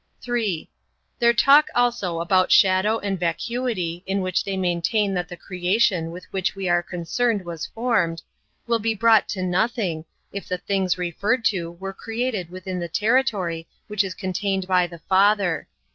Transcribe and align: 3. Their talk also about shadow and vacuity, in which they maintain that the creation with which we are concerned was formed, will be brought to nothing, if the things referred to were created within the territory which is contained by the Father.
3. 0.19 0.67
Their 1.19 1.31
talk 1.31 1.67
also 1.75 2.21
about 2.21 2.51
shadow 2.51 2.97
and 2.97 3.19
vacuity, 3.19 4.03
in 4.07 4.21
which 4.21 4.43
they 4.43 4.57
maintain 4.57 5.13
that 5.13 5.27
the 5.29 5.37
creation 5.37 6.09
with 6.09 6.25
which 6.33 6.55
we 6.55 6.67
are 6.67 6.81
concerned 6.81 7.45
was 7.45 7.67
formed, 7.67 8.23
will 8.65 8.79
be 8.79 8.95
brought 8.95 9.29
to 9.29 9.43
nothing, 9.43 10.03
if 10.33 10.47
the 10.47 10.57
things 10.57 10.97
referred 10.97 11.45
to 11.45 11.69
were 11.73 11.93
created 11.93 12.49
within 12.49 12.79
the 12.79 12.89
territory 12.89 13.67
which 13.85 14.03
is 14.03 14.15
contained 14.15 14.67
by 14.67 14.87
the 14.87 14.97
Father. 15.07 15.67